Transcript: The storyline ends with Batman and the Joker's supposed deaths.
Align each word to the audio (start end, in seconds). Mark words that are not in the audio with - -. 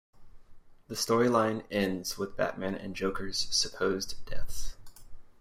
The 0.87 0.95
storyline 0.95 1.63
ends 1.69 2.17
with 2.17 2.35
Batman 2.35 2.73
and 2.73 2.91
the 2.91 2.95
Joker's 2.97 3.45
supposed 3.51 4.15
deaths. 4.25 4.75